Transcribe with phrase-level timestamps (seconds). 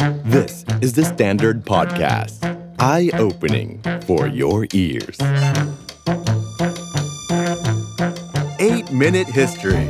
[0.00, 2.40] This is the Standard Podcast.
[2.78, 5.18] Eye opening for your ears.
[8.58, 9.86] 8 Minute History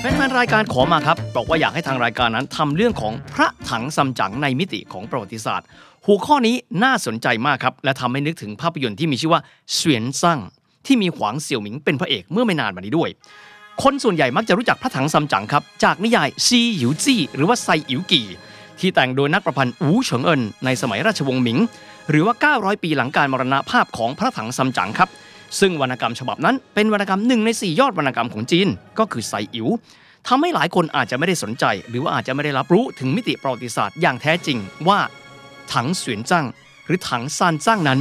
[0.00, 5.66] แฟนๆรายการขอมาครับ บอกว่าอยากให้ทางรายการนั้นทำเรื่องของพระถังซัมจั๋งในมิติของประวัติศาสตร์
[6.06, 9.40] หัวข้อนี้น่าสนใจมากครับ และทำให้นึกถึงภาพยนตร์ที่มีชื่อว่า
[9.74, 10.40] เสวียนซั่ง
[10.86, 13.10] ที่มีหวางเสี่ยวหมิงเป็นพระเอกเมื่อไม่นานมานี้ด้วย
[13.82, 18.26] คนส่วนใหญ่มักจะรู้จักพระถังซัมจั๋งครับ จากนิยายซีหยิวจี้หรือว่าไซอิ๋วกี่
[18.78, 21.58] ที่แต่งโดยนักประพันธ์อูเฉิงเอินในสมัยราชวงศ์หมิง
[22.10, 25.08] หรือว่า 900 ปีหลังการมรณภาพของพระถังซัมจั๋งครับ
[25.60, 29.68] ซึ่งวรรณกรรมฉบับนั้นเป็นวรรณกรรมหนึ่งในสี่ยอดวรรณกรรมของจีน ก็คือไซอิ๋ว
[30.28, 34.58] ทำให้หลายคนอาจจะไม่ได้สนใจ หรือว่าอาจจะไม่ได้รับรู้ถึงมิติประวัติศาสตร์อย่างแท้จริง
[34.88, 34.98] ว่า
[35.72, 36.46] ถังเสวียนจั่ง
[36.86, 38.00] หรือถังซานจั่งนั้น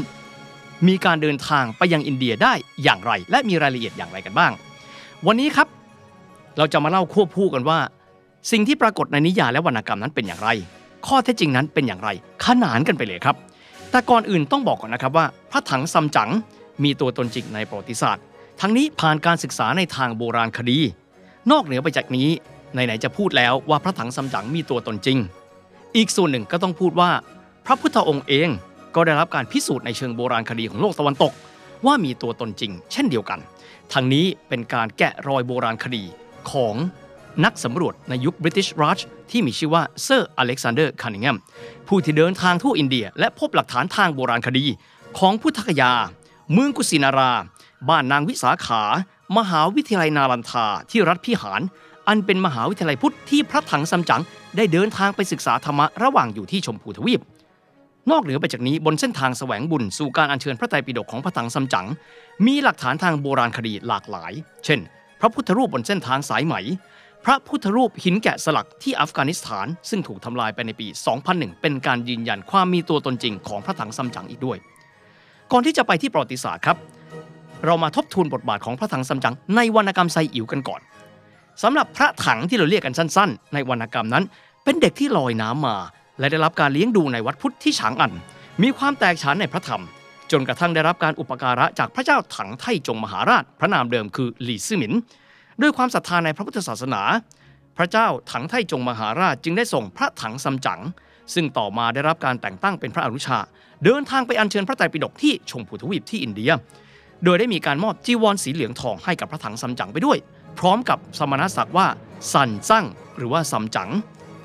[0.87, 4.51] มีการเดินทางไปยังอินเดียได้อย่างไร และมีรายละเอียดอย่างไรกันบ้าง
[5.27, 5.67] วันนี้ครับ
[6.57, 7.79] เราจะมาเล่าควบคู่กันว่า
[8.51, 10.49] สิ่งที่ปรากฏในนิยายและวรรณกรรมนั้นเป็นอย่างไร
[11.07, 12.09] ข้อเท็จจริงนั้นเป็นอย่างไร
[12.45, 13.35] ขนานกันไปเลยครับ
[13.91, 16.29] แต่ก่อนอื่นต้องบอกก่อนนะครับว่า พระถังซัมจั๋ง
[16.83, 18.23] มีตัวตนจริงในประวัติศาสตร์
[18.61, 20.79] ทั้งนี้ผ่านการศึกษาในทางโบราณคดี
[21.51, 22.29] นอกเหนือไปจากนี้
[22.73, 25.17] ไหนๆจะพูดแล้วว่าพระถังซัมจั๋งมีตัวตนจริง
[25.95, 27.09] อีกส่วนหนึ่งก็ต้องพูดว่า
[27.65, 28.49] พระพุทธองค์เอง
[28.95, 31.33] ก็ได้รับการพิสูจน์ในเชิงโบราณคดีของโลกตะวันตก
[31.85, 33.39] ว่ามีตัวตนจริง เช่นเดียวกัน
[33.93, 36.03] ทั้งนี้เป็นการแกะรอยโบราณคดี
[36.51, 36.75] ของ
[37.45, 38.99] นักสำรวจในยุค British Raj
[39.31, 41.37] ที่มีชื่อว่าเซอร์อเล็กซานเดอร์คานิงแฮม
[41.87, 44.65] ผู้ที่เดินทางทั่วอินเดีย และพบหลักฐานทางโบราณคดี
[45.19, 45.91] ของพุทธคยา
[46.53, 47.31] เมืองกุสินารา
[47.89, 48.81] บ้านนางวิสาขา
[49.37, 51.61] มหาวิทยาลัยนาลันทาที่รัฐพิหาร
[52.07, 54.21] อันเป็นมหาวิทยาลัยพุทธที่พระถังซัมจั๋ง
[54.57, 57.21] ได้เดินทางไปศึกษาธรรมะระหว่างอยู่ที่ชมพูทวีป
[58.11, 61.87] นอกเหนือไปจากนี้บนเส้นทางแสวงบุญสู่การอัญเชิญพระไตรปิฎกของพระถังซัมจั๋ง
[62.45, 64.31] มีหลักฐานทางโบราณคดีหลากหลาย
[64.65, 64.79] เช่น
[65.19, 66.55] พระพุทธรูปบนเส้นทางสายไหม
[67.25, 70.87] พระพุทธรูปหินแกะสลักที่อัฟกานิสถาน ซึ่งถูกทำลายไปในปี
[71.25, 74.57] 2001 เป็นการยืนยันความมีตัวตนจริงของพระถังซัมจั๋งอีกด้วย
[75.51, 76.77] ก่อนที่จะไปที่ประวัติศาสตร์ครับ
[77.65, 80.81] เรามาทบทวนบทบาทของพระถังซัมจั๋งในวรรณกรรมไซอิ๋วกันก่อน
[81.63, 84.23] สำหรับพระถังที่เราเรียกกันสั้น ๆ ในวรรณกรรมนั้น
[84.63, 85.77] เป็นเด็กที่ลอยน้ำมา
[86.19, 88.11] และได้รับการเลี้ยงดูในวัดพุทธที่ฉางอัน
[88.63, 89.83] มีความแตกฉานในพระธรรม
[90.31, 94.93] จนกระทั่งได้รับการอุปการะจากพระเจ้าถังไทจงมหาราช พระนามเดิมคือหลี่ซื่อหมิน
[95.61, 97.01] ด้วยความศรัทธาในพระพุทธศาสนา
[97.77, 100.81] พระเจ้าถังไทจงมหาราชจึงได้ส่งพระถังซัมจั๋ง
[101.33, 103.37] ซึ่งต่อมาได้รับการแต่งตั้งเป็นพระอนุชา
[103.83, 106.51] เดินทางไปอัญเชิญพระไตรปิฎกที่ชมพูทวีปที่อินเดีย
[107.23, 110.17] โดยได้มีการมอบจีวรสีเหลืองทองให้กับพระถังซัมจั๋งไปด้วย
[110.59, 111.87] พร้อมกับสมณศักดิ์ว่า
[112.31, 112.85] ซันจั่ง
[113.17, 113.89] หรือว่าซัมจั๋ง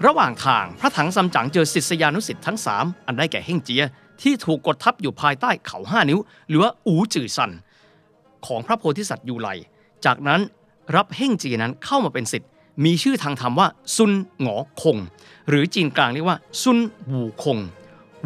[0.07, 3.83] ระหว่างทางพระถังซัมจั๋งเจอศิษยานุศิษย์ทั้งสามอันได้แก่เฮ่งเจีย
[4.23, 7.53] ที่ถูกกดทับอยู่ภายใต้เขาห้านิ้ว หรือว่าอูจือซัน
[8.47, 9.49] ของพระโพธิสัตว์ยูไล
[10.05, 10.41] จากนั้น
[10.97, 12.51] รับเฮ่งจีนั้นเข้ามาเป็นศิษย์
[12.85, 14.99] มีชื่อทางธรรมว่าซุนหงอคง
[15.49, 16.79] หรือจีนกลางเรียกว่าซุน
[17.11, 17.59] วูคง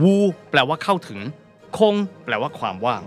[0.03, 0.15] วู
[0.51, 1.21] แปลว่าเข้าถึง
[1.79, 1.95] คง
[2.25, 3.03] แปลว่าความว่าง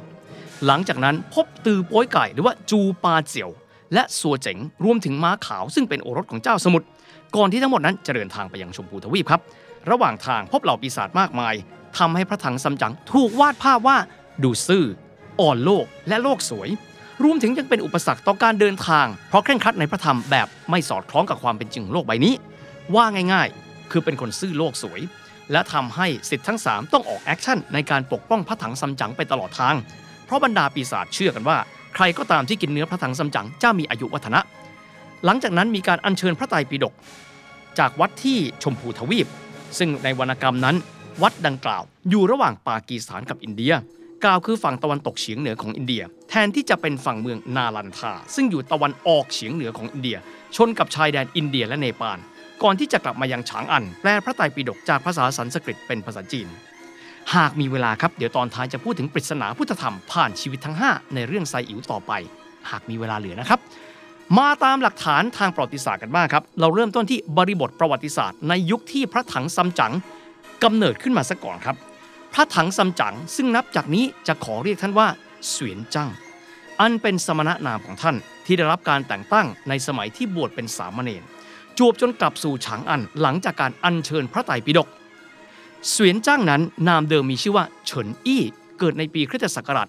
[0.65, 3.49] หลังจากนั้นพบตือป้ยไก่หรือว่าจูปาเจียว
[3.93, 6.87] และสัวเจ๋งรวมถึงม้าขาวซึ่งเป็นโอรสของเจ้าสมุทร
[7.35, 9.41] ก่อนที่ทั้งหมดนั้นจะเดินทางไปยังชมพูทวีปครับ
[9.89, 11.53] ระหว่างทางพบเหล่าปีศาจมากมาย
[11.97, 13.97] ทำให้พระถังซัมจั๋งถูกวาดภาพว่า
[14.43, 14.85] ดูซื่อ
[15.41, 16.69] อ่อนโลกและโลกสวย
[17.23, 22.33] รวมถึงยังเป็นอุปสรรคต่อการเดินทาง เพราะเคร่งครัดในพระธรรมแบบไม่สอดคล้องกับความเป็นจริงโลกใบนี้
[22.95, 25.01] ว่าง่ายๆ คือเป็นคนซื่อโลกสวย
[25.51, 29.75] และทำให้ศิษย์ทั้ง 3 ต้องออก action ในการปกป้องพระถังซัมจั๋งไปตลอดทาง
[30.25, 31.57] เพราะบรรดาปีศาจเชื่อกันว่า
[31.95, 34.39] ใครก็ตามที่กินเนื้อพระถังซัมจั๋งจะมีอายุวัฒนะ
[35.25, 36.93] หลังจากนั้นมีการอัญเชิญพระไตรปิฎก
[37.79, 39.27] จากวัดที่ชมพูทวีป
[39.77, 40.75] ซึ่งในวรรณกรรมนั้น
[41.21, 43.73] วัดดังกล่าว อยู่ระหว่างปากีสถานกับอินเดีย
[44.23, 50.17] กล่าวคือฝั่งตะวันตกเฉียงเหนือของอินเดีย แทนที่จะเป็นฝั่งเมืองนาลันทา ซึ่งอยู่ตะวันออกเฉียงเหนือของอินเดีย
[50.55, 52.19] ชนกับชายแดนอินเดียและเนปาล
[52.63, 56.47] ก่อนที่จะกลับมายังฉางอัน แปลพระไตรปิฎกจากภาษาสันสกฤตเป็นภาษาจีน
[57.35, 62.11] หากมีเวลาครับ เดี๋ยวตอนท้ายจะพูดถึงปริศนาพุทธธรรมผ่านชีวิตทั้ง 5 ในเรื่องไซอิ๋วต่อไป
[62.69, 63.59] หากมีเวลาเหลือนะครับ
[64.37, 69.93] มาตามหลักฐานทางประวัติศาสตร์กันบ้างครับ เราเริ่มต้นที่บริบทประวัติศาสตร์ในยุคที่พระถังซัมจั๋ง
[70.63, 71.75] กำเนิดขึ้นมาซะก่อนครับ
[72.33, 75.07] พระถังซัมจั๋งซึ่งนับจากนี้จะขอเรียกท่านว่า
[75.49, 76.09] เสวียนจั่ง
[76.81, 78.15] อันเป็นสมณนามของท่าน
[78.45, 81.23] ที่ได้รับการแต่งตั้งในสมัยที่บวชเป็นสามเณร
[81.77, 84.87] จวบจนกลับสู่ฉางอันหลังจากการอัญเชิญพระไตรปิฎก
[85.89, 88.43] เสวียนจ้างนั้นนามเดิมมีชื่อว่าเฉินอี้
[88.79, 89.87] เกิดในปีคริสตศักราช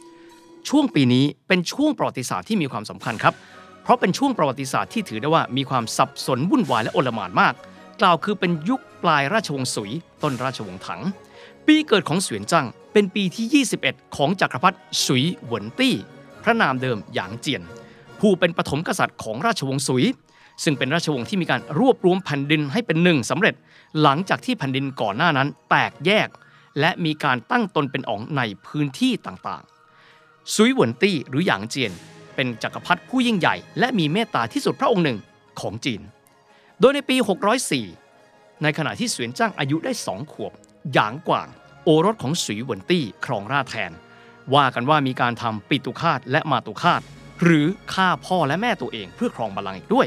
[0.00, 3.34] 602 ช่วงปีนี้เป็นช่วงประวัติศาสตร์ที่มีความสำคัญครับ
[3.82, 7.54] เพราะเป็นช่วงประวัติศาสตร์ที่ถือได้ว่ามีความสับสนวุ่นวายและโอลหม่านมาก
[8.00, 9.92] กล่าวคือเป็นยุคปลายราชวงศ์สุย
[10.22, 11.02] ต้นราชวงศ์ถัง
[11.66, 15.94] ปีเกิดของเสวียนจั่งเป็นปีที่ 21 ของจักรพรรดิสุยหวนตี้
[16.42, 17.62] พระนามเดิมหยางเจียน
[18.20, 20.06] ผู้เป็นปฐมกษัตริย์ของราชวงศ์สุย
[20.64, 23.54] ซึ่งเป็นราชวงศ์ที่มีการรวบรวมแผ่นดินให้เป็นหนึ่งสำเร็จ
[24.02, 26.28] หลังจากที่แผ่นดินก่อนหน้านั้นแตกแยก
[26.80, 31.92] และมีการตั้งตนเป็นอ๋องในพื้นที่ต่างๆซุยหวนตี้หรือหยางเจียน
[32.34, 35.18] เป็นจักรพรรดิผู้ยิ่งใหญ่ และมีเมตตาที่สุดพระองค์หนึ่ง
[35.60, 36.00] ของจีน
[36.80, 37.16] โดยในปี
[37.90, 40.52] 604 ในขณะที่เสวียนจ้างอายุได้สองขวบ
[40.92, 41.48] หยางกว่าง
[41.84, 43.92] โอรสของสุยหวนตี้ครองราชแทน
[44.54, 47.02] ว่ากันว่ามีการทำปิตุคาตและมาตุคาต
[47.42, 50.06] หรือฆ่าพ่อและแม่ตัวเองเพื่อครองบัลลังก์อีกด้วย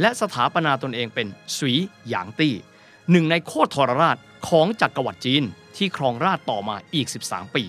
[0.00, 1.26] และสถาปนาตนเองเป็น
[1.58, 1.78] สุย
[2.08, 2.54] หยางตี้
[3.10, 4.16] หนึ่งในโคตรทรราช
[4.48, 5.42] ของจักรวรรดิจีน
[5.76, 7.64] ที่ครองราชต่อมาอีก 13 ปี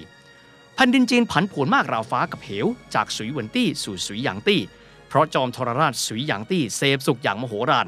[0.76, 4.62] แผ่นดินจีนผันผวนมากราวฟ้ากับเหว จากสุยหวนตี้สู่สุยหยางตี้
[5.08, 7.88] เพราะจอมทรราชสุยหยางตี้เสพสุขอย่างมโหฬาร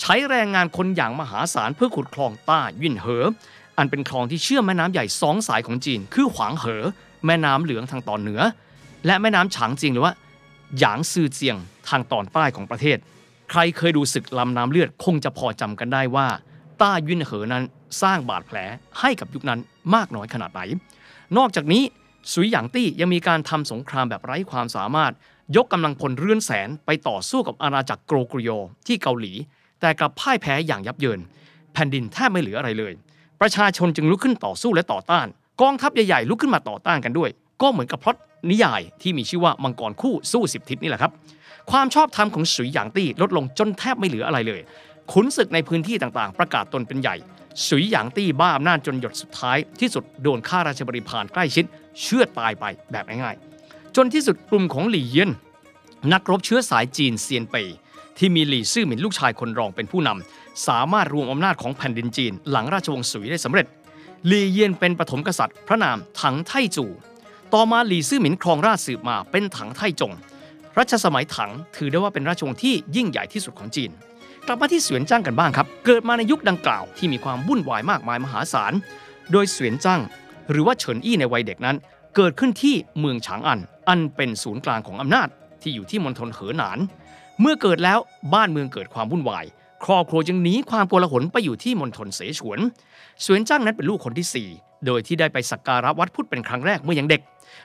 [0.00, 3.24] ใช้แรงงานคนอย่างมหาศาลเพื่อขุดคลองต้ายินเหอ
[3.78, 6.84] อันเป็นคลองที่เชื่อมแม่น้ำใหญ่สองสายของจีน คือหวางเหอ
[7.26, 8.40] แม่น้ำเหลืองทางตอนเหนือ
[9.06, 10.14] และแม่น้ำฉางจียงหรือว่า
[10.78, 11.56] หยางซือเจียง
[11.88, 12.98] ทางตอนใต้ของประเทศ
[13.50, 16.28] ใครเคยดูศึกลำน้ำเลือดคงจะพอจำกันได้ว่า
[16.80, 17.64] ต้ายุนเหอนั้น
[18.02, 18.56] สร้างบาดแผล
[19.00, 19.60] ให้กับยุคนั้น
[19.94, 20.60] มากน้อยขนาดไหน
[21.36, 21.82] นอกจากนี้
[22.32, 25.12] สุยหยางตี้ยังมีการทำสงครามแบบไร้ความสามารถ
[25.56, 28.50] ยกกำลังพลเรือนแสนไปต่อสู้กับอาณาจักรโกรกริโย
[28.86, 29.32] ที่เกาหลี
[29.80, 31.20] แต่กลับพ่ายแพ้อย่างยับเยิน
[31.72, 32.92] แผ่นดินแทบไม่เหลืออะไรเลย
[33.40, 35.26] ประชาชนจึงลุกขึ้นต่อสู้และต่อต้าน
[35.62, 37.30] กองทัพใหญ่ๆลุกขึ้นมาต่อต้านกันด้วย
[37.62, 38.16] ก็เหมือนกับพล็อต
[38.50, 41.12] นิยายที่มีชื่อว่ามังกรคู่สู้สิบทิศนี่แหละครับ
[41.70, 44.60] ความชอบธรรมของสุยหยางตี้ลดลงจนแทบไม่เหลืออะไรเลย
[45.12, 47.16] ขุนศึกในพื้นที่ต่างๆ ประกาศตนเป็นใหญ่
[47.68, 51.64] สุยหยางตี้บ้าอำนาจจนหยดสุดท้าย ที่สุดโดนข้าราชบริพารใกล้ชิด
[52.02, 55.30] เชื่อตายไปแบบง่ายๆ จนที่สุดกลุ่มของหลี่เยียน
[56.12, 57.68] นักรบเชื้อสายจีนเซียนเปย
[58.18, 63.66] ที่มีหลี่ซื่อหมินลูกชายคนรองเป็นผู้นำสามารถรวมอำนาจของแผ่นดินจีน หลังราชวงศ์สุยได้สำเร็จ
[64.26, 66.86] หลี่เยียนเป็นปฐมกษัตริย์ พระนามถังไทจู
[67.54, 70.12] ต่อมาหลี่ซื่อหมินครองราชสืบมาเป็นถังไทจง
[70.78, 73.90] รัชสมัยถังถือได้ว่าเป็นราชวงศ์ที่ยิ่งใหญ่ที่สุดของจีน
[74.46, 78.72] กลับมาที่เสวียนจ้างกันบ้างครับ เกิดมาในยุคดังกล่าวที่มีความวุ่นวายมากมายมหาศาล
[79.32, 80.00] โดยเสวียนจ้าง
[80.50, 81.76] หรือว่าเฉินอี้ในวัยเด็กนั้น
[82.16, 85.28] เกิดขึ้นที่เมืองฉางอัน อันเป็นศูนย์กลางของอำนาจ
[85.62, 86.78] ที่อยู่ที่มณฑลเหอหนาน
[87.40, 87.98] เมื่อเกิดแล้ว
[88.34, 89.44] บ้านเมืองเกิดความวุ่นวาย
[89.84, 92.58] ครอบครัวจึงหนีความโกลาหลไปอยู่ที่มณฑลเสฉวน
[93.22, 97.20] เสวนจ้างนั้นเป็นลูกคนที่ 4 โดยที่ได้ไปสักการะวัดพุทธเป็นครั้งแรกเมื่อยังเด็ก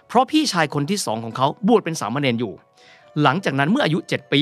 [0.07, 2.53] เพราะพี่ชายคนที่สองของเขาบวชเป็นสามเณรอยู่
[3.21, 4.41] หลังจากนั้นเมื่ออายุ 7 ปี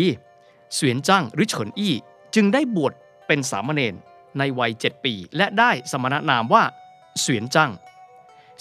[0.74, 1.94] เสวียนจ้างหรือเฉินอี้
[2.36, 2.94] จึงได้บวช
[3.28, 3.94] เป็นสามเณร
[4.38, 6.64] ในวัย 7 ปี และได้สมณนามว่า
[7.22, 7.72] เสวียนจ้าง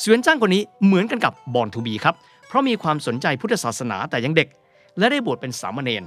[0.00, 2.14] เสวียนจ้างคนนี้เหมือนกันกับบอนทูบีครับ
[2.48, 4.48] เพราะมีความสนใจพุทธศาสนาแต่ยังเด็ก
[4.98, 6.04] และได้บวชเป็นสามเณร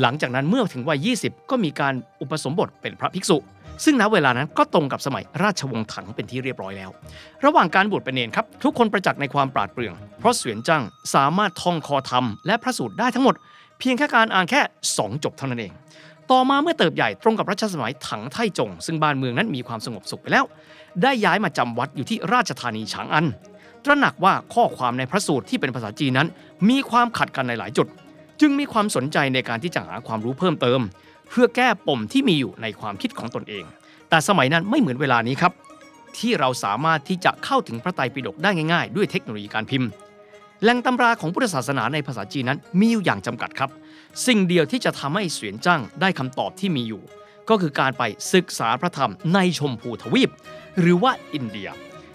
[0.00, 3.36] หลังจากนั้นเมื่อถึงวัย 20 ก็มีการอุปสมบทเป็นพระภิกษุ
[3.84, 6.90] ซึ่งณเวลานั้นก็ตรงกับสมัยราชวงศ์ถังเป็นที่เรียบร้อยแล้ว
[7.44, 10.82] ระหว่างการบวชเป็นเนรครับ ทุกคนประจักษ์ในความปราดเปรื่อง เพราะเสวียนจ้ง
[11.14, 13.34] สามารถท่องคอธรรมและพระสูตรได้ทั้งหมด
[13.78, 14.60] เพียงแค่การอ่านแค่
[14.94, 15.72] 2 จบเท่านั้นเอง
[16.30, 20.44] ต่อมาเมื่อเติบใหญ่ตรงกับรัชสมัยถังไทจง ซึ่งบ้านเมืองนั้นมีความสงบสุขไปแล้ว
[21.02, 23.26] ได้ย้ายมาจำวัดอยู่ที่ราชธานีฉางอัน
[23.84, 26.28] ตระหนักว่าข้อความในพระสูตรที่เป็นภาษาจีนนั้น
[26.68, 27.86] มีความขัดกันในหลายจุด
[28.44, 30.80] จึงมีความสนใจในการที่จะหาความรู้เพิ่มเติม
[31.30, 33.64] เพื่อแก้ปมที่มีอยู่ในความคิดของตนเอง
[34.08, 35.52] แต่สมัยนั้นไม่เหมือนเวลานี้ครับ
[36.18, 39.88] ที่เราสามารถที่จะเข้าถึงพระไตรปิฎกได้ง่าย ๆ ด้วยเทคโนโลยีการพิมพ์
[40.62, 43.70] แหล่งตำราของพุทธศาสนาในภาษาจีนนั้นมีอยู่อย่างจำกัดครับ
[44.26, 47.02] สิ่งเดียวที่จะทำให้เสวียนจ้างได้คำตอบที่มีอยู่
[47.48, 48.02] ก็คือการไป
[48.32, 50.30] ศึกษาพระธรรมในชมพูทวีป
[50.80, 51.68] หรือว่าอินเดีย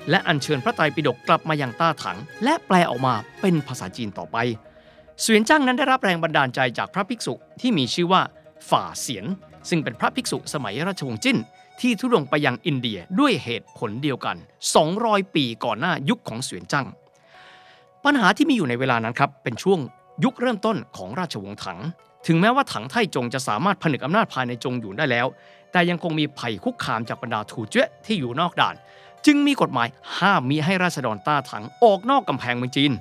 [0.09, 4.37] และอัญเชิญพระไตรปิฎกกลับมายังต้าถัง และแปลออกมาเป็นภาษาจีนต่อไป
[5.21, 8.21] เสวียนจ้างนั้นได้รับแรงบันดาลใจจากพระภิกษุที่มีชื่อว่า
[8.69, 9.25] ฝ่าเสียน
[9.69, 11.37] ซึ่งเป็นพระภิกษุสมัยราชวงศ์จิ้น
[11.81, 14.37] ที่ทุรดงไปยังอินเดียด้วยเหตุผลเดียวกัน
[14.85, 16.87] 200 ปีก่อนหน้ายุคของเสวียนจ้าง
[18.05, 19.79] ปัญหาที่มีอยู่ในเวลานั้นครับเป็นช่วง
[20.23, 21.79] ยุคเริ่มต้นของราชวงศ์ถัง
[22.27, 25.27] ถึงแม้ว่าถังไทจงจะสามารถผนึกอำนาจภายในจงอยู่ได้แล้ว
[25.71, 28.75] แต่ยังคงมีภัยคุกคามจากบรรดาถูเจ้ที่อยู่นอกด่าน
[29.25, 32.91] จึงมีกฎหมายห้ามมิให้ราษฎรต้าถังออกนอกกำแพงเมืองจีน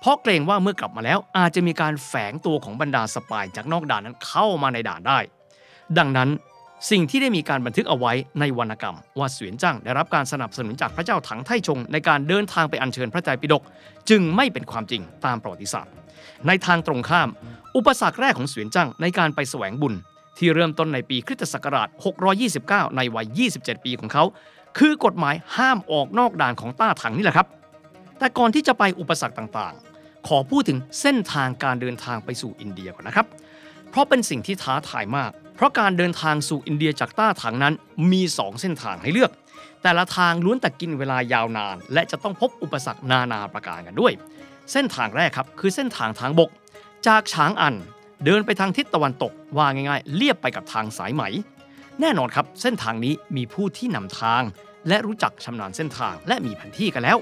[0.00, 5.18] เพราะเกรงว่าเมื่อกลับมาแล้วอาจจะมีการแฝงตัวของบรรดาสปายจากนอกด่านนั้นเข้ามาในด่านได้
[5.98, 6.30] ดังนั้น
[6.90, 13.62] สิ่งที่ได้มีการบันทึกเอาไว้ในวรรณกรรม ว่าเสวียนจ้างได้รับการสนับสนุนจากพระเจ้าถังไทชง ในการเดินทางไปอัญเชิญพระไตรปิฎก
[14.10, 15.92] จึงไม่เป็นความจริงตามประวัติศาสตร์
[16.46, 17.28] ในทางตรงข้าม
[17.76, 19.94] อุปสรรคแรกของเสวียนจ้างในการไปแสวงบุญ
[20.38, 21.88] ที่เริ่มต้นในปีคริสตศักราช
[22.42, 24.24] 629 ในวัย 27 ปีของเขา
[24.78, 27.46] คือกฎหมายห้ามออกนอกด่านของต้าถังนี่แหละครับ
[28.18, 33.26] แต่ก่อนที่จะไปอุปสรรคต่างๆ ขอพูดถึงเส้นทางการเดินทางไปสู่อินเดียก่อนนะครับ
[33.90, 37.74] เพราะเป็นสิ่งที่ท้าทายมาก เพราะการเดินทางสู่อินเดียจากต้าถังนั้น
[38.12, 39.32] มี 2 เส้นทางให้เลือก
[39.82, 44.12] แต่ละทางล้วนแต่กินเวลายาวนาน และจะต้องพบอุปสรรคนานาประการกันด้วย
[44.72, 46.50] เส้นทางแรกครับคือเส้นทางทางบก
[47.06, 47.74] จากฉางอัน
[48.24, 51.22] เดินไปทางทิศตะวันตกว่าง่ายๆ เลียบไปกับทางสายไหม
[52.00, 54.42] แน่นอนครับ เส้นทางนี้มีผู้ที่นำทาง
[54.88, 57.18] และรู้จักชำนาญเส้นทางและมีแผนที่กันแล้ว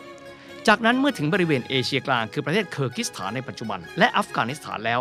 [0.66, 5.00] จากนั้นเมื่อถึงบริเวณเอเชียกลางคือประเทศเคิร์กิสถานในปัจจุบัน และอัฟกานิสถานแล้ว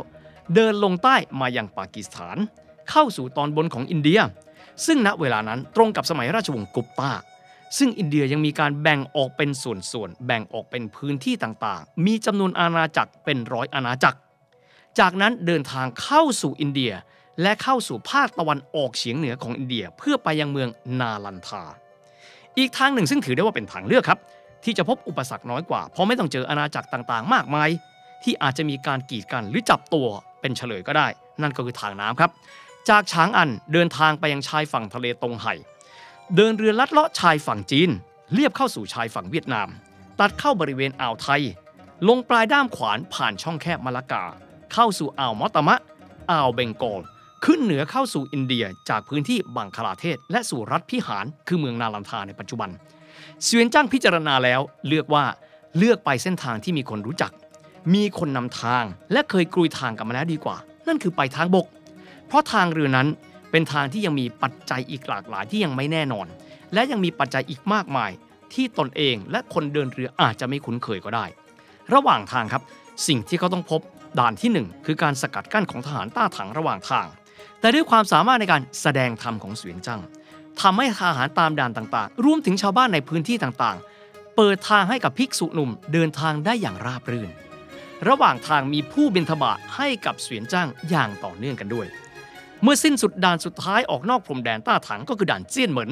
[0.54, 2.38] เดินลงใต้มายังปากีสถาน
[2.90, 4.20] เข้าสู่ตอนบนของอินเดีย
[4.86, 7.12] ซึ่งณเวลานั้นตรงกับสมัยราชวงศ์กุปตา
[7.78, 14.18] ซึ่งอินเดียยังมีการแบ่งออกเป็นส่วนๆ แบ่งออกเป็นพื้นที่ต่างๆ มีจำนวนอาณาจักรเป็นร้อยอาณาจักร
[15.00, 16.94] จากนั้นเดินทางเข้าสู่อินเดีย
[17.42, 20.70] และเข้าสู่ภาคตะวันออกเฉียงเหนือของอินเดียเพื่อไปยังเมือง
[21.00, 21.64] นาลันทา
[22.58, 24.20] อีกทางหนึ่งซึ่งถือได้ว่าเป็นทางเลือกครับ
[24.66, 27.70] ที่จะพบอุปสรรคน้อยกว่า เพราะไม่ต้องเจออาณาจักรต่างๆ มากมาย
[28.24, 30.08] ที่อาจจะมีการกีดกันหรือจับตัว
[30.42, 31.08] เป็นเฉลยก็ได้
[31.42, 32.32] นั่นก็คือทางน้ำครับ
[32.90, 35.54] จากช้างอันเดินทางไปยังชายฝั่งทะเลตรงไห่
[36.36, 37.90] เดินเรือลัดเลาะชายฝั่งจีน
[38.34, 39.68] เลียบเข้าสู่ชายฝั่งเวียดนาม
[40.20, 41.42] ตัดเข้าบริเวณอ่าวไทย
[42.08, 44.24] ลงปลายด้ามขวานผ่านช่องแคบมาลากา
[44.74, 45.76] เข้าสู่อ่าวมอตมะ
[46.32, 47.02] อ่าวเบงกอล
[47.46, 52.70] ขึ้นเหนือเข้าสู่อินเดียจากพื้นที่บังคลาเทศ และสู่รัฐพิหาร คือเมืองนาลันทาในปัจจุบัน
[53.44, 55.26] เสวียนจ้างพิจารณาแล้วเลือกว่า
[55.78, 57.32] เลือกไปเส้นทางที่มีคนรู้จัก
[57.94, 61.68] มีคนนำทางและเคยกรุยทางกันมาแล้วดีกว่า นั่นคือไปทางบก
[62.28, 63.08] เพราะทางเรือนั้น
[63.52, 66.28] เป็นทางที่ยังมีปัจจัยอีกหลากหลายที่ยังไม่แน่นอน
[66.74, 68.12] และยังมีปัจจัยอีกมากมาย
[68.54, 71.26] ที่ตนเองและคนเดินเรืออาจจะไม่คุ้นเคยก็ได้
[71.94, 72.64] ระหว่างทางครับ
[73.08, 73.82] สิ่งที่เขาต้องพบ
[74.20, 77.08] ด่านที่ 1 คือการสกัดกั้นของทหารต้าถังระหว่างทาง
[77.60, 80.02] แต่ด้วยความสามารถในการแสดงธรรมของเสวียนจัง
[80.62, 87.30] ทำให้ทหารตามด่านต่างๆ รวมถึงชาวบ้านในพื้นที่ต่างๆ เปิดทางให้กับภิกษุหนุ่มเดินทางได้อย่างราบรื่น
[88.08, 91.88] ระหว่างทางมีผู้บิณฑบาตให้กับเสวียนจ้างอย่างต่อเนื่องกันด้วย
[92.62, 95.92] เมื่อสิ้นสุดด่านสุดท้ายออกนอกพรมแดนต้าถังก็คือด่านเจี้ยนเหมิน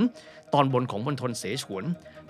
[0.53, 1.83] ตอนบนของมณฑลเสฉวน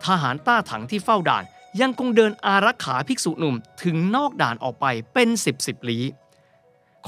[0.06, 1.44] ทหารต้าถังที่เฝ้าด่าน
[1.82, 6.04] ยังคงเดินอารักขาภิกษุหนุ่มถึงนอกด่านออกไปเป็น 10บสลี้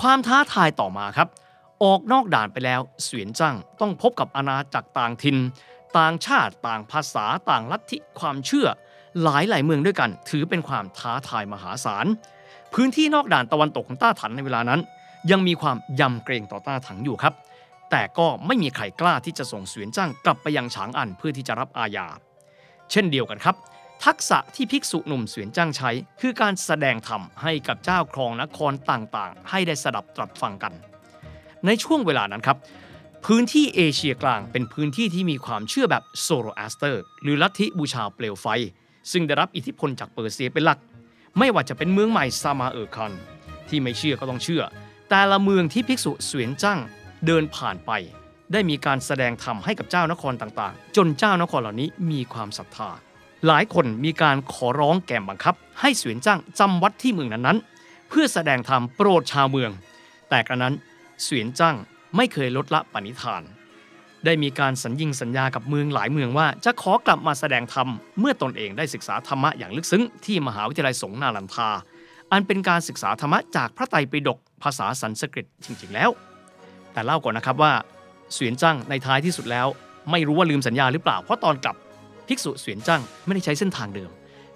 [0.01, 1.27] ความท้าทายต่อมาครับ
[1.83, 5.37] ออกนอกด่านไปแล้วเสวียนจั่งต้องพบกับอาณาจักรต่างถิ่น
[5.97, 8.67] ต่างชาติต่างภาษาต่างลัทธิความเชื่อ
[9.23, 12.05] หลายหลายเมืองด้วยกัน ถือเป็นความท้าทายมหาศาล
[12.73, 14.79] พื้นที่นอกด่านตะวันตกของต้าถันในเวลานั้น
[15.31, 17.33] ยังมีความยำเกรงต่อต้าถังอยู่ครับ
[17.91, 22.07] แต่ก็ไม่มีใครกล้าที่จะส่งเสวียนจ้างกลับไปยังฉางอันเพื่อที่จะรับอาญา
[22.91, 23.55] เช่นเดียวกันครับ
[24.05, 25.89] ทักษะที่ภิกษุหนุ่มเสวียนจ้างใช้
[26.21, 30.73] คือการแสดงธรรมให้กับเจ้าครองนครต่างๆ ให้ได้สดับตรับฟังกัน
[31.65, 32.57] ในช่วงเวลานั้นครับ
[33.25, 38.45] พื้นที่เอเชียกลางเป็นพื้นที่ที่มีความเชื่อแบบโซโรแอสเตอร์ หรือลัทธิบูชาเปลวไฟ
[39.11, 40.79] ซึ่งได้รับอิทธิพลจากเปอร์เซียเป็นหลัก
[41.37, 43.11] ไม่ว่าจะเป็นเมืองใหม่ซามาร์คันด์
[43.69, 44.63] ที่ไม่เชื่อก็ต้องเชื่อ
[45.09, 46.79] แต่ละเมืองที่ภิกษุเสวียนจ้าง
[47.25, 47.91] เดินผ่านไป
[48.51, 52.89] ได้มีการแสดงธรรมให้กับเจ้านครต่างๆ จนเจ้านครเหล่านี้มีความศรัทธา
[53.47, 59.71] หลายคนมีการขอร้องแกมบังคับ ให้เสวียนจ้างจำวัดที่เมืองนั้นๆ เพื่อแสดงธรรมโปรดชาวเมือง
[60.29, 60.73] แต่กระนั้น
[61.23, 61.75] เสวียนจ้าง
[62.15, 63.43] ไม่เคยลดละปณิธาน
[64.25, 67.87] ได้มีการสัญญิงสัญญากับเมืองหลายเมืองว่าจะขอกลับมาแสดงธรรม
[68.19, 71.69] เมื่อตนเองได้ศึกษาธรรมะอย่างลึกซึ้งที่มหาวิทยาลัยสงฆ์นาลันทา
[72.31, 76.09] อันเป็นการศึกษาธรรมะจากพระไตรปิฎกภาษาสันสกฤตจริง ๆ แล้ว
[76.93, 77.73] แต่เล่าก่อนนะครับว่า
[78.33, 79.67] เสวียนจ้างในท้ายที่สุดแล้ว
[80.11, 81.75] ไม่รู้ว่าลืมสัญญาหรือเปล่าเพราะตอนกลับ
[82.27, 84.09] ภิกษุเสวียนจ้างไม่ได้ใช้เส้นทางเดิม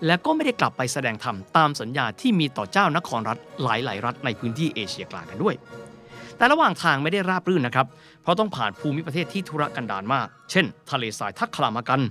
[0.05, 5.55] และก็ไม่ได้กลับไปแสดงธรรมตามสัญญาที่มีต่อเจ้านครรัฐหลาย ๆ รัฐในพื้นที่เอเชียกลางกันด้วย
[6.39, 7.87] แต่ระหว่างทางไม่ได้ราบรื่นนะครับ
[8.21, 12.01] เพราะต้องผ่านภูมิประเทศที่ทุรกันดารมาก เช่น ทะเลทรายทักคลามากัน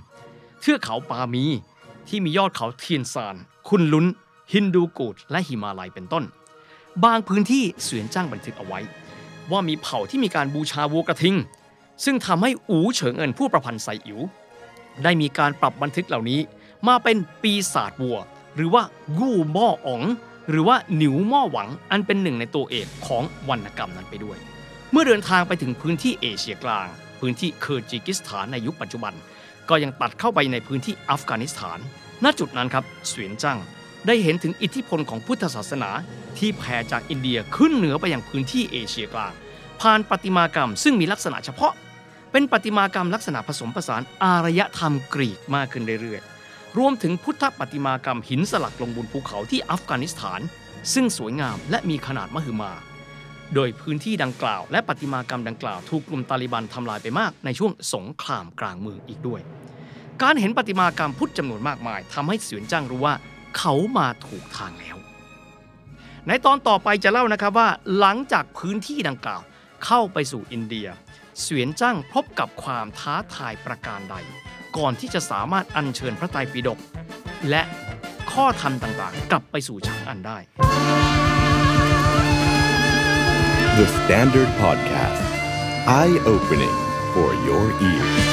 [0.61, 1.45] เทือกเขาปามี
[2.07, 3.35] ที่มียอดเขาเทียนซาน
[3.67, 4.05] คุนลุน
[4.53, 6.23] ฮินดูกูด และหิมาลัยเป็นต้น
[7.03, 8.79] บางพื้นที่เสวียนจ้างบันทึกเอาไว้
[9.51, 11.35] ว่ามีเผ่าที่มีการบูชาวัวกระทิง
[12.03, 14.19] ซึ่งทำให้อูเฉิงเอินผู้ประพันธ์ไซอิ๋ว
[15.03, 16.39] ได้มีการปรับบันทึกเหล่านี้
[16.87, 18.17] มาเป็นปีศาจวัว
[18.55, 18.83] หรือว่า
[19.19, 20.03] กู้ม้ออ๋อง
[20.49, 24.37] หรือว่าหนิวหมัวหวังอันเป็นหนึ่งในตัวเอกของวรรณกรรมนั้นไปด้วย
[24.91, 26.87] เมื่อเดินทางไปถึงพื้นที่เอเชียกลาง
[27.19, 29.13] พื้นที่เคอร์จิกิสถานในยุคปัจจุบัน
[29.69, 31.79] ก็ยังตัดเข้าไปในพื้นที่อัฟกานิสถาน
[32.23, 33.57] ณจุดนั้นครับเสวียนจ้าง
[34.07, 35.89] ได้เห็นถึงอิทธิพลของพุทธศาสนา
[36.37, 39.33] ที่แผ่จากอินเดียขึ้นเหนือไปยังพื้นที่เอเชียกลาง
[39.81, 41.73] ผ่านประติมากรรมซึ่งมีลักษณะเฉพาะ
[42.31, 46.38] เป็นประติมากรรมลักษณะผสมผสานอารยธรรมกรีกมากขึ้นเรื่อยๆ
[46.77, 50.39] รวมถึงพุทธประติมากรรมหินสลักลงบนภูเขาที่อัฟกานิสถาน
[50.93, 52.71] ซึ่งสวยงามและมีขนาดมหึมา
[53.55, 59.41] โดยพื้นที่ดังกล่าวและประติมากรรมดังกล่าวถูกกลุ่มตาลิบันทำลายไปมากในช่วงสงครามกลางเมืองอีกด้วย
[60.21, 63.13] การเห็นประติมากรรมพุทธจำนวนมากมายทำให้เสียนจ้างรู้ว่า
[63.57, 64.97] เขามาถูกทางแล้ว
[66.27, 69.41] ในตอนต่อไปจะเล่านะครับว่า หลังจากพื้นที่ดังกล่าว
[69.85, 70.87] เข้าไปสู่อินเดีย
[71.41, 74.15] เสวียนจ้างพบกับความท้าทายประการใด
[74.77, 76.79] ก่อนที่จะสามารถอัญเชิญพระไตรปิฎก
[77.49, 77.61] และ
[78.31, 80.37] ข้อธรรมต่างๆ กลับไปสู่ฉางอันได้
[83.77, 85.23] The Standard Podcast
[86.01, 86.75] Eye Opening
[87.13, 88.28] for your ears